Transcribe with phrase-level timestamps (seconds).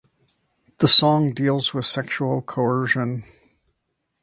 [0.79, 3.23] The song deals with sexual coercion.